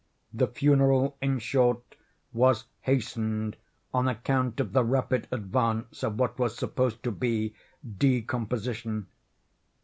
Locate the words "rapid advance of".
4.83-6.17